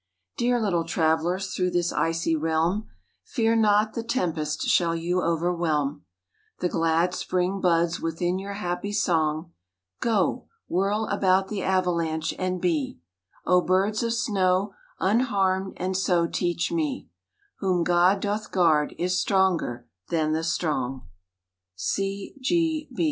[0.35, 2.89] Dear little travelers through this icy realm,
[3.23, 6.05] Fear not the tempest shall you overwhelm;
[6.59, 9.51] The glad spring buds within your happy song.
[9.99, 12.97] Go, whirl about the avalanche, and be,
[13.45, 17.07] O birds of snow, unharmed, and so teach me:
[17.59, 21.05] Whom God doth guard is stronger than the strong.
[21.77, 22.31] _C.
[22.41, 22.89] G.